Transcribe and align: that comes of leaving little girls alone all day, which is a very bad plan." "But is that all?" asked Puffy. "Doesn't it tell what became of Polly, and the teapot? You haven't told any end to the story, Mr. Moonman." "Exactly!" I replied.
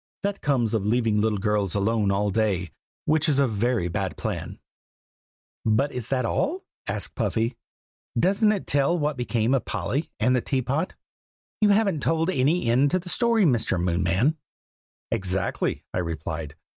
that 0.23 0.41
comes 0.41 0.73
of 0.73 0.83
leaving 0.83 1.21
little 1.21 1.37
girls 1.37 1.75
alone 1.75 2.09
all 2.11 2.31
day, 2.31 2.71
which 3.05 3.29
is 3.29 3.37
a 3.37 3.45
very 3.45 3.87
bad 3.87 4.17
plan." 4.17 4.57
"But 5.63 5.91
is 5.91 6.07
that 6.07 6.25
all?" 6.25 6.65
asked 6.87 7.13
Puffy. 7.13 7.55
"Doesn't 8.19 8.51
it 8.51 8.65
tell 8.65 8.97
what 8.97 9.15
became 9.15 9.53
of 9.53 9.63
Polly, 9.65 10.09
and 10.19 10.35
the 10.35 10.41
teapot? 10.41 10.95
You 11.59 11.69
haven't 11.69 11.99
told 11.99 12.31
any 12.31 12.65
end 12.65 12.89
to 12.89 12.97
the 12.97 13.09
story, 13.09 13.45
Mr. 13.45 13.79
Moonman." 13.79 14.37
"Exactly!" 15.11 15.83
I 15.93 15.99
replied. 15.99 16.55